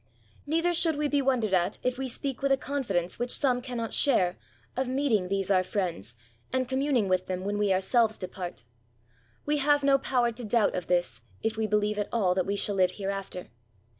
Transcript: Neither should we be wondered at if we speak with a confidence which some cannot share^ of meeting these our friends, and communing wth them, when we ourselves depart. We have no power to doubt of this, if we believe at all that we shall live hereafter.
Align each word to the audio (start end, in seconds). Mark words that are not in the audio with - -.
Neither 0.47 0.73
should 0.73 0.95
we 0.95 1.07
be 1.07 1.21
wondered 1.21 1.53
at 1.53 1.77
if 1.83 1.99
we 1.99 2.07
speak 2.07 2.41
with 2.41 2.51
a 2.51 2.57
confidence 2.57 3.19
which 3.19 3.29
some 3.37 3.61
cannot 3.61 3.91
share^ 3.91 4.35
of 4.75 4.87
meeting 4.87 5.27
these 5.27 5.51
our 5.51 5.63
friends, 5.63 6.15
and 6.51 6.67
communing 6.67 7.07
wth 7.07 7.27
them, 7.27 7.43
when 7.43 7.59
we 7.59 7.71
ourselves 7.71 8.17
depart. 8.17 8.63
We 9.45 9.57
have 9.59 9.83
no 9.83 9.99
power 9.99 10.31
to 10.31 10.43
doubt 10.43 10.73
of 10.73 10.87
this, 10.87 11.21
if 11.43 11.55
we 11.55 11.67
believe 11.67 11.99
at 11.99 12.09
all 12.11 12.33
that 12.33 12.47
we 12.47 12.55
shall 12.55 12.73
live 12.77 12.93
hereafter. 12.93 13.51